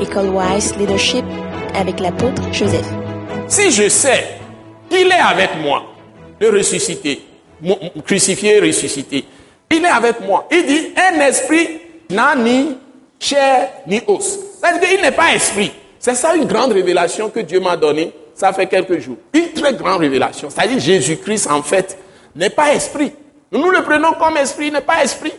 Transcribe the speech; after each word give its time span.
École 0.00 0.28
Wise 0.28 0.76
Leadership 0.76 1.24
avec 1.74 2.00
l'apôtre 2.00 2.42
Joseph. 2.52 2.86
Si 3.48 3.70
je 3.70 3.88
sais 3.88 4.24
qu'il 4.90 5.06
est 5.06 5.12
avec 5.12 5.50
moi, 5.62 5.84
le 6.40 6.50
ressuscité, 6.50 7.22
crucifié, 8.04 8.60
ressuscité, 8.60 9.24
il 9.70 9.84
est 9.84 9.88
avec 9.88 10.20
moi. 10.20 10.46
Il 10.50 10.66
dit, 10.66 10.88
un 10.96 11.20
esprit 11.20 11.80
n'a 12.10 12.36
ni 12.36 12.76
chair 13.18 13.70
ni 13.86 14.00
os. 14.06 14.38
C'est-à-dire 14.60 14.88
qu'il 14.88 15.00
n'est 15.00 15.12
pas 15.12 15.34
esprit. 15.34 15.72
C'est 15.98 16.14
ça 16.14 16.36
une 16.36 16.44
grande 16.44 16.72
révélation 16.72 17.30
que 17.30 17.40
Dieu 17.40 17.60
m'a 17.60 17.76
donnée, 17.76 18.12
ça 18.34 18.52
fait 18.52 18.66
quelques 18.66 18.98
jours. 18.98 19.16
Une 19.32 19.50
très 19.52 19.74
grande 19.74 20.00
révélation. 20.00 20.50
C'est-à-dire 20.50 20.78
Jésus-Christ, 20.78 21.48
en 21.50 21.62
fait, 21.62 21.98
n'est 22.34 22.50
pas 22.50 22.74
esprit. 22.74 23.12
Nous 23.50 23.70
le 23.70 23.82
prenons 23.82 24.12
comme 24.12 24.36
esprit, 24.36 24.66
il 24.66 24.72
n'est 24.74 24.80
pas 24.82 25.02
esprit. 25.02 25.32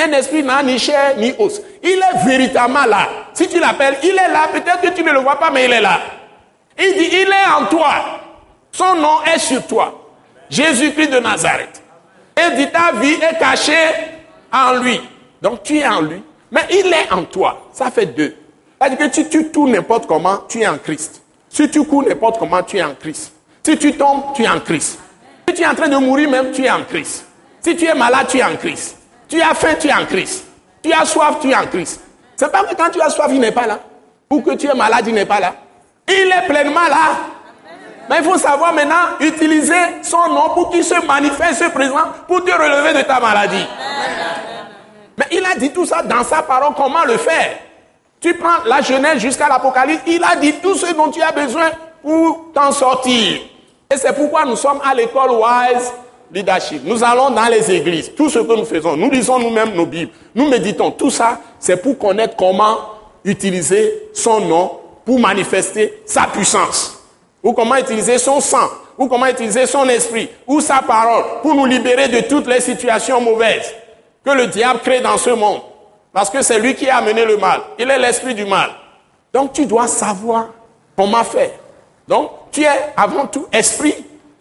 Un 0.00 0.12
esprit 0.12 0.42
n'a 0.42 0.62
ni 0.62 0.78
chair 0.78 1.16
ni 1.16 1.34
os. 1.38 1.60
Il 1.82 1.98
est 1.98 2.24
véritablement 2.24 2.84
là. 2.86 3.08
Si 3.32 3.48
tu 3.48 3.58
l'appelles, 3.58 3.98
il 4.02 4.10
est 4.10 4.28
là. 4.28 4.48
Peut-être 4.52 4.80
que 4.80 4.88
tu 4.88 5.02
ne 5.02 5.12
le 5.12 5.20
vois 5.20 5.38
pas, 5.38 5.50
mais 5.50 5.64
il 5.64 5.72
est 5.72 5.80
là. 5.80 6.00
Il 6.78 6.94
dit, 6.94 7.08
il 7.12 7.28
est 7.28 7.50
en 7.50 7.66
toi. 7.66 7.90
Son 8.70 8.94
nom 8.94 9.22
est 9.24 9.38
sur 9.38 9.66
toi. 9.66 10.08
Jésus-Christ 10.48 11.08
de 11.08 11.18
Nazareth. 11.18 11.82
Et 12.36 12.56
dit, 12.56 12.70
ta 12.70 12.92
vie 12.92 13.14
est 13.14 13.38
cachée 13.38 13.72
en 14.52 14.74
lui. 14.74 15.00
Donc 15.42 15.62
tu 15.62 15.78
es 15.78 15.86
en 15.86 16.00
lui. 16.00 16.22
Mais 16.50 16.66
il 16.70 16.86
est 16.86 17.12
en 17.12 17.24
toi. 17.24 17.68
Ça 17.72 17.90
fait 17.90 18.06
deux. 18.06 18.36
C'est-à-dire 18.80 18.98
que 18.98 19.12
si 19.12 19.28
tu 19.28 19.48
tournes 19.48 19.72
n'importe 19.72 20.06
comment, 20.06 20.38
tu 20.48 20.60
es 20.60 20.66
en 20.66 20.78
Christ. 20.78 21.22
Si 21.48 21.68
tu 21.68 21.84
cours 21.84 22.04
n'importe 22.04 22.38
comment, 22.38 22.62
tu 22.62 22.78
es 22.78 22.82
en 22.82 22.94
Christ. 22.94 23.32
Si 23.64 23.76
tu 23.76 23.92
tombes, 23.94 24.34
tu 24.34 24.44
es 24.44 24.48
en 24.48 24.60
Christ. 24.60 24.98
Si 25.48 25.54
tu 25.54 25.62
es 25.62 25.66
en 25.66 25.74
train 25.74 25.88
de 25.88 25.96
mourir 25.96 26.30
même, 26.30 26.52
tu 26.52 26.64
es 26.64 26.70
en 26.70 26.84
Christ. 26.84 27.26
Si 27.60 27.74
tu 27.74 27.86
es 27.86 27.94
malade, 27.94 28.28
tu 28.28 28.38
es 28.38 28.44
en 28.44 28.56
Christ. 28.56 28.97
Tu 29.28 29.40
as 29.40 29.54
faim, 29.54 29.74
tu 29.78 29.88
es 29.88 29.92
en 29.92 30.06
Christ. 30.06 30.46
Tu 30.82 30.92
as 30.92 31.04
soif, 31.04 31.38
tu 31.40 31.50
es 31.50 31.54
en 31.54 31.66
Christ. 31.66 32.00
C'est 32.36 32.50
pas 32.50 32.64
que 32.64 32.74
quand 32.74 32.90
tu 32.90 33.00
as 33.00 33.10
soif, 33.10 33.26
il 33.30 33.40
n'est 33.40 33.52
pas 33.52 33.66
là. 33.66 33.78
Ou 34.30 34.40
que 34.40 34.52
tu 34.52 34.66
es 34.66 34.74
malade, 34.74 35.04
il 35.06 35.14
n'est 35.14 35.26
pas 35.26 35.40
là. 35.40 35.54
Il 36.08 36.32
est 36.32 36.46
pleinement 36.46 36.88
là. 36.88 37.16
Mais 38.08 38.18
il 38.18 38.24
faut 38.24 38.38
savoir 38.38 38.72
maintenant 38.72 39.18
utiliser 39.20 40.02
son 40.02 40.28
nom 40.28 40.50
pour 40.54 40.70
qu'il 40.70 40.82
se 40.82 40.94
manifeste, 41.06 41.62
se 41.62 41.68
présente, 41.68 42.24
pour 42.26 42.42
te 42.42 42.50
relever 42.50 42.98
de 42.98 43.06
ta 43.06 43.20
maladie. 43.20 43.66
Mais 45.18 45.26
il 45.32 45.44
a 45.44 45.54
dit 45.56 45.70
tout 45.72 45.84
ça 45.84 46.02
dans 46.02 46.24
sa 46.24 46.42
parole, 46.42 46.74
comment 46.74 47.04
le 47.04 47.18
faire? 47.18 47.58
Tu 48.20 48.34
prends 48.34 48.64
la 48.64 48.80
Genèse 48.80 49.18
jusqu'à 49.18 49.48
l'Apocalypse, 49.48 50.02
il 50.06 50.24
a 50.24 50.36
dit 50.36 50.54
tout 50.54 50.74
ce 50.74 50.92
dont 50.94 51.10
tu 51.10 51.20
as 51.20 51.32
besoin 51.32 51.70
pour 52.02 52.52
t'en 52.54 52.72
sortir. 52.72 53.40
Et 53.92 53.96
c'est 53.96 54.14
pourquoi 54.14 54.44
nous 54.44 54.56
sommes 54.56 54.80
à 54.84 54.94
l'école 54.94 55.30
Wise 55.30 55.92
Leadership. 56.32 56.82
Nous 56.84 57.02
allons 57.02 57.30
dans 57.30 57.46
les 57.46 57.70
églises. 57.70 58.12
Tout 58.14 58.28
ce 58.28 58.38
que 58.38 58.56
nous 58.56 58.64
faisons, 58.64 58.96
nous 58.96 59.10
lisons 59.10 59.38
nous-mêmes 59.38 59.72
nos 59.74 59.86
Bibles. 59.86 60.12
Nous 60.34 60.48
méditons. 60.48 60.90
Tout 60.90 61.10
ça, 61.10 61.40
c'est 61.58 61.80
pour 61.80 61.98
connaître 61.98 62.36
comment 62.36 62.76
utiliser 63.24 64.10
son 64.12 64.40
nom 64.40 64.72
pour 65.04 65.18
manifester 65.18 66.02
sa 66.04 66.24
puissance. 66.24 67.02
Ou 67.42 67.52
comment 67.52 67.76
utiliser 67.76 68.18
son 68.18 68.40
sang. 68.40 68.68
Ou 68.98 69.08
comment 69.08 69.26
utiliser 69.26 69.66
son 69.66 69.88
esprit. 69.88 70.28
Ou 70.46 70.60
sa 70.60 70.82
parole 70.82 71.24
pour 71.42 71.54
nous 71.54 71.66
libérer 71.66 72.08
de 72.08 72.20
toutes 72.20 72.46
les 72.46 72.60
situations 72.60 73.20
mauvaises 73.20 73.74
que 74.24 74.30
le 74.30 74.48
diable 74.48 74.80
crée 74.80 75.00
dans 75.00 75.16
ce 75.16 75.30
monde. 75.30 75.60
Parce 76.12 76.30
que 76.30 76.42
c'est 76.42 76.58
lui 76.58 76.74
qui 76.74 76.88
a 76.88 76.98
amené 76.98 77.24
le 77.24 77.36
mal. 77.36 77.60
Il 77.78 77.90
est 77.90 77.98
l'esprit 77.98 78.34
du 78.34 78.44
mal. 78.44 78.70
Donc 79.32 79.52
tu 79.52 79.66
dois 79.66 79.86
savoir 79.86 80.48
comment 80.96 81.24
faire. 81.24 81.50
Donc 82.06 82.30
tu 82.50 82.62
es 82.62 82.92
avant 82.96 83.26
tout 83.26 83.46
esprit, 83.52 83.94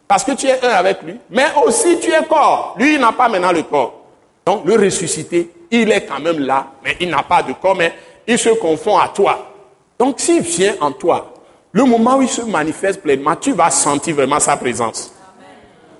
parce 0.08 0.24
que 0.24 0.32
tu 0.32 0.48
es 0.48 0.64
un 0.66 0.70
avec 0.70 1.02
lui, 1.04 1.20
mais 1.30 1.48
aussi 1.66 2.00
tu 2.00 2.12
es 2.12 2.24
corps. 2.24 2.76
Lui, 2.78 2.96
il 2.96 3.00
n'a 3.00 3.12
pas 3.12 3.28
maintenant 3.28 3.52
le 3.52 3.64
corps. 3.64 4.06
Donc 4.46 4.66
le 4.66 4.76
ressuscité, 4.76 5.52
il 5.70 5.92
est 5.92 6.06
quand 6.06 6.20
même 6.20 6.40
là, 6.40 6.68
mais 6.84 6.96
il 7.02 7.10
n'a 7.10 7.24
pas 7.24 7.44
de 7.44 7.54
corps, 7.54 7.76
mais 7.76 7.94
il 8.26 8.38
se 8.40 8.50
confond 8.50 8.98
à 8.98 9.10
toi. 9.10 9.54
Donc 10.00 10.20
s'il 10.20 10.42
vient 10.42 10.76
en 10.80 10.92
toi, 10.92 11.34
le 11.72 11.84
moment 11.84 12.18
où 12.18 12.22
il 12.22 12.30
se 12.30 12.42
manifeste 12.42 13.02
pleinement, 13.02 13.36
tu 13.36 13.52
vas 13.52 13.70
sentir 13.70 14.16
vraiment 14.16 14.40
sa 14.40 14.56
présence. 14.56 15.14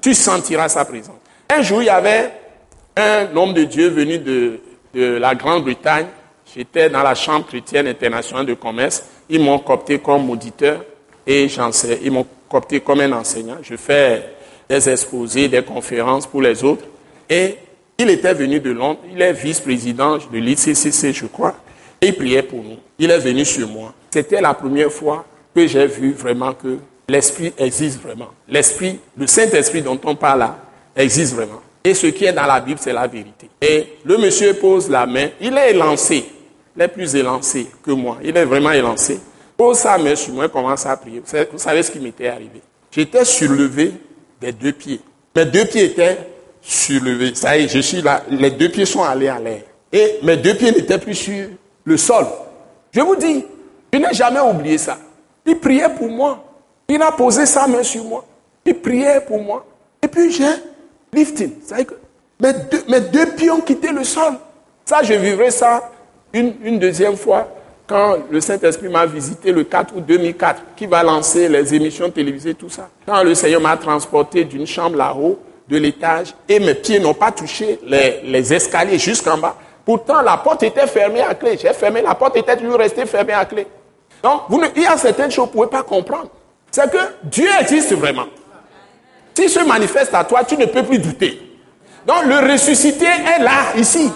Tu 0.02 0.14
sentiras 0.14 0.70
sa 0.70 0.86
présence. 0.86 1.16
Un 1.50 1.62
jour, 1.62 1.82
il 1.82 1.86
y 1.86 1.90
avait 1.90 2.32
un 2.96 3.36
homme 3.36 3.54
de 3.54 3.64
Dieu 3.64 3.90
venu 3.90 4.18
de, 4.20 4.60
la 4.94 5.36
Grande-Bretagne. 5.36 6.08
J'étais 6.56 6.90
dans 6.90 7.04
la 7.04 7.14
Chambre 7.14 7.46
chrétienne 7.46 7.88
internationale 7.88 8.46
de 8.46 8.54
commerce. 8.54 9.04
Ils 9.30 9.42
m'ont 9.42 9.60
coopté 9.60 10.00
comme 10.00 10.30
auditeur 10.30 10.84
et 11.26 11.48
j'enseigne. 11.50 12.00
Ils 12.02 12.12
m'ont 12.12 12.26
coopté 12.50 12.80
comme 12.80 13.00
un 13.00 13.12
enseignant. 13.14 13.58
Je 13.62 13.76
fais 13.76 14.24
des 14.70 14.90
exposés, 14.90 15.48
des 15.48 15.64
conférences 15.64 16.28
pour 16.28 16.42
les 16.42 16.64
autres. 16.64 16.86
Et 17.30 17.58
il 17.98 18.10
était 18.10 18.34
venu 18.34 18.60
de 18.60 18.72
Londres. 18.72 19.00
Il 19.12 19.22
est 19.22 19.34
vice-président 19.34 20.18
de 20.18 20.38
l'ICCC, 20.38 21.14
je 21.14 21.26
crois. 21.26 21.56
Et 22.02 22.08
il 22.08 22.16
priait 22.16 22.44
pour 22.44 22.64
nous. 22.64 22.78
Il 23.00 23.10
est 23.12 23.20
venu 23.20 23.44
sur 23.46 23.68
moi. 23.68 23.94
C'était 24.12 24.42
la 24.42 24.54
première 24.54 24.92
fois 24.92 25.26
que 25.56 25.66
j'ai 25.68 25.88
vu 25.88 26.14
vraiment 26.14 26.54
que 26.54 26.78
l'Esprit 27.10 27.54
existe 27.58 28.02
vraiment. 28.02 28.30
L'Esprit, 28.48 29.00
le 29.18 29.28
Saint-Esprit 29.28 29.82
dont 29.82 30.00
on 30.04 30.16
parle 30.16 30.40
là, 30.40 30.58
existe 30.96 31.34
vraiment. 31.34 31.62
Et 31.84 31.94
ce 31.94 32.08
qui 32.08 32.26
est 32.26 32.34
dans 32.34 32.46
la 32.46 32.60
Bible, 32.60 32.80
c'est 32.82 32.94
la 32.94 33.08
vérité. 33.08 33.50
Et 33.62 33.98
le 34.04 34.18
monsieur 34.18 34.54
pose 34.54 34.90
la 34.90 35.06
main. 35.06 35.30
Il 35.40 35.58
est 35.58 35.72
élancé. 35.72 36.26
Il 36.76 36.82
est 36.82 36.88
plus 36.88 37.16
élancé 37.16 37.68
que 37.82 37.92
moi. 37.92 38.18
Il 38.24 38.36
est 38.36 38.46
vraiment 38.46 38.72
élancé. 38.72 39.20
Pose 39.58 39.80
sa 39.80 39.98
main 39.98 40.16
sur 40.16 40.34
moi 40.34 40.46
et 40.46 40.50
commence 40.50 40.86
à 40.86 40.96
prier. 40.96 41.20
Vous 41.52 41.58
savez 41.58 41.82
ce 41.82 41.90
qui 41.90 42.00
m'était 42.00 42.28
arrivé 42.28 42.62
J'étais 42.92 43.26
surlevé 43.26 43.92
des 44.40 44.52
deux 44.52 44.72
pieds. 44.72 45.02
Mes 45.36 45.46
deux 45.46 45.66
pieds 45.66 45.86
étaient 45.86 46.18
surlevés. 46.62 47.34
Ça 47.34 47.58
y 47.58 47.64
est, 47.64 47.68
je 47.68 47.80
suis 47.80 48.02
là. 48.04 48.24
Les 48.30 48.52
deux 48.52 48.70
pieds 48.70 48.86
sont 48.86 49.04
allés 49.04 49.28
à 49.28 49.40
l'air. 49.40 49.64
Et 49.92 50.20
mes 50.22 50.38
deux 50.38 50.54
pieds 50.54 50.72
n'étaient 50.72 51.00
plus 51.00 51.16
sur 51.16 51.48
le 51.84 51.98
sol. 51.98 52.26
Je 52.92 53.02
vous 53.02 53.16
dis, 53.16 53.44
je 53.92 53.98
n'ai 53.98 54.14
jamais 54.14 54.40
oublié 54.40 54.78
ça. 54.78 55.00
Il 55.46 55.58
priait 55.60 55.90
pour 55.90 56.10
moi. 56.10 56.44
Il 56.88 57.02
a 57.02 57.12
posé 57.12 57.46
sa 57.46 57.68
main 57.68 57.84
sur 57.84 58.04
moi. 58.04 58.26
Il 58.64 58.76
priait 58.76 59.22
pour 59.22 59.42
moi. 59.42 59.66
Et 60.04 60.08
puis 60.08 60.32
j'ai 60.32 60.46
lifting. 61.12 61.52
Que 61.68 61.94
mes, 62.40 62.54
deux, 62.54 62.84
mes 62.88 63.02
deux 63.02 63.26
pieds 63.28 63.50
ont 63.50 63.62
quitté 63.62 63.92
le 63.92 64.04
sol. 64.04 64.34
Ça, 64.86 65.02
je 65.02 65.14
vivrai 65.14 65.50
ça 65.50 65.90
une, 66.32 66.54
une 66.64 66.80
deuxième 66.80 67.18
fois 67.18 67.48
quand 67.88 68.18
le 68.30 68.42
Saint-Esprit 68.42 68.90
m'a 68.90 69.06
visité 69.06 69.52
le 69.52 69.64
4 69.64 69.96
août 69.96 70.04
2004, 70.06 70.62
qui 70.76 70.86
va 70.86 71.02
lancer 71.04 71.48
les 71.48 71.74
émissions 71.74 72.10
télévisées, 72.10 72.54
tout 72.54 72.70
ça. 72.70 72.90
Quand 73.06 73.24
le 73.24 73.34
Seigneur 73.34 73.62
m'a 73.62 73.78
transporté 73.78 74.44
d'une 74.44 74.68
chambre 74.68 74.98
là-haut, 74.98 75.40
de 75.68 75.78
l'étage, 75.78 76.34
et 76.48 76.60
mes 76.60 76.76
pieds 76.76 77.00
n'ont 77.00 77.14
pas 77.14 77.32
touché 77.32 77.80
les, 77.84 78.54
escaliers 78.54 79.00
jusqu'en 79.00 79.38
bas. 79.38 79.56
Pourtant, 79.86 80.22
la 80.22 80.38
porte 80.38 80.64
était 80.64 80.88
fermée 80.88 81.22
à 81.22 81.34
clé. 81.34 81.58
J'ai 81.62 81.74
fermé, 81.74 82.02
la 82.02 82.16
porte 82.16 82.38
était 82.38 82.56
toujours 82.56 82.78
restée 82.78 83.06
fermée 83.06 83.34
à 83.34 83.46
clé. 83.46 83.68
Donc, 84.24 84.44
il 84.76 84.82
y 84.82 84.86
a 84.86 84.98
certaines 84.98 85.32
choses 85.32 85.48
que 85.48 85.54
vous 85.54 85.64
ne 85.64 85.68
pouvez 85.68 85.78
pas 85.78 85.84
comprendre. 85.84 86.30
C'est 86.72 86.90
que 86.92 86.98
Dieu 87.24 87.48
existe 87.60 87.94
vraiment. 87.94 88.26
S'il 89.34 89.50
se 89.50 89.60
manifeste 89.60 90.14
à 90.14 90.24
toi, 90.24 90.44
tu 90.44 90.58
ne 90.58 90.66
peux 90.66 90.84
plus 90.84 91.00
douter. 91.00 91.40
Donc 92.08 92.24
le 92.26 92.52
ressuscité 92.52 93.06
est 93.06 93.44
là, 93.44 93.76
ici. 93.78 94.10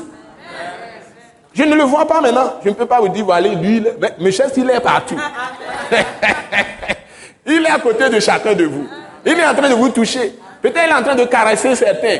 Je 1.53 1.63
ne 1.63 1.75
le 1.75 1.83
vois 1.83 2.07
pas 2.07 2.21
maintenant. 2.21 2.53
Je 2.63 2.69
ne 2.69 2.73
peux 2.73 2.85
pas 2.85 2.99
vous 2.99 3.09
dire, 3.09 3.25
voilà, 3.25 3.49
lui, 3.49 3.83
mais 3.99 4.13
mes 4.19 4.31
chers, 4.31 4.49
il 4.55 4.69
est 4.69 4.79
partout. 4.79 5.19
il 7.45 7.65
est 7.65 7.69
à 7.69 7.79
côté 7.79 8.09
de 8.09 8.19
chacun 8.19 8.53
de 8.53 8.65
vous. 8.65 8.87
Il 9.25 9.33
est 9.33 9.45
en 9.45 9.53
train 9.53 9.69
de 9.69 9.73
vous 9.75 9.89
toucher. 9.89 10.33
Peut-être 10.61 10.81
il 10.85 10.91
est 10.91 10.93
en 10.93 11.03
train 11.03 11.15
de 11.15 11.25
caresser 11.25 11.75
certains. 11.75 12.19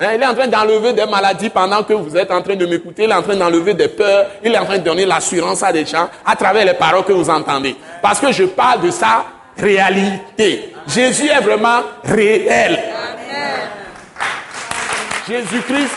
Hein, 0.00 0.10
il 0.16 0.22
est 0.22 0.26
en 0.26 0.34
train 0.34 0.48
d'enlever 0.48 0.92
des 0.92 1.06
maladies 1.06 1.50
pendant 1.50 1.82
que 1.84 1.92
vous 1.92 2.16
êtes 2.16 2.30
en 2.30 2.42
train 2.42 2.56
de 2.56 2.66
m'écouter. 2.66 3.04
Il 3.04 3.10
est 3.10 3.14
en 3.14 3.22
train 3.22 3.36
d'enlever 3.36 3.74
des 3.74 3.88
peurs. 3.88 4.26
Il 4.42 4.52
est 4.52 4.58
en 4.58 4.64
train 4.64 4.78
de 4.78 4.82
donner 4.82 5.06
l'assurance 5.06 5.62
à 5.62 5.72
des 5.72 5.86
gens 5.86 6.08
à 6.26 6.34
travers 6.34 6.64
les 6.64 6.74
paroles 6.74 7.04
que 7.04 7.12
vous 7.12 7.30
entendez. 7.30 7.76
Parce 8.02 8.18
que 8.20 8.32
je 8.32 8.44
parle 8.44 8.80
de 8.80 8.90
ça 8.90 9.24
réalité. 9.56 10.74
Jésus 10.88 11.28
est 11.28 11.40
vraiment 11.40 11.80
réel. 12.04 12.78
Jésus-Christ 15.28 15.96